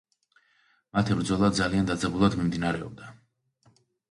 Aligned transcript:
მათი 0.97 1.17
ბრძოლა 1.19 1.49
ძალიან 1.59 1.91
დაძაბულად 1.91 2.39
მიმდინარეობდა. 2.41 3.13